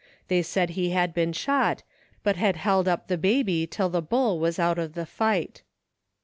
They 0.29 0.41
said 0.41 0.71
he 0.71 0.89
had 0.89 1.13
been 1.13 1.31
shot, 1.31 1.83
but 2.23 2.35
had 2.35 2.55
held 2.55 2.87
up 2.87 3.07
the 3.07 3.19
baby 3.19 3.67
till 3.67 3.89
the 3.89 4.01
bull 4.01 4.39
was 4.39 4.57
out 4.57 4.79
of 4.79 4.93
the 4.95 5.05
fight. 5.05 5.61